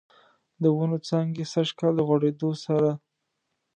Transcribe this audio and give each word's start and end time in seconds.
د 0.61 0.63
ونوو 0.77 1.03
څانګې 1.07 1.45
سږکال، 1.53 1.93
د 1.95 1.99
غوړیدو 2.07 2.49
سره 2.65 2.89